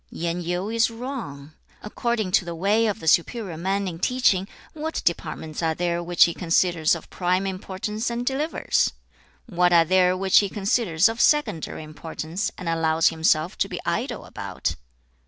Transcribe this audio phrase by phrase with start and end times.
[0.09, 1.51] Yen Yu is wrong.
[1.83, 6.23] According to the way of the superior man in teaching, what departments are there which
[6.23, 8.93] he considers of prime importance, and delivers?
[9.45, 14.25] what are there which he considers of secondary importance, and allows himself to be idle
[14.25, 14.75] about?